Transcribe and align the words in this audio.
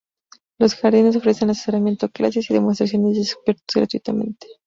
Los 0.59 0.73
jardines 0.73 1.15
ofrecen 1.15 1.51
asesoramiento, 1.51 2.09
clases, 2.09 2.49
y 2.49 2.55
demostraciones 2.55 3.17
de 3.17 3.21
expertos 3.21 3.75
gratuitamente. 3.75 4.47